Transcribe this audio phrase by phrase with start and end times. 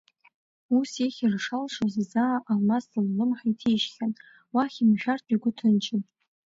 [0.77, 4.11] Ус ихьыр шалшоз заа Алмас ллымҳа иҭишьхьан,
[4.53, 6.01] уахь имшәартә игәы ҭынчын.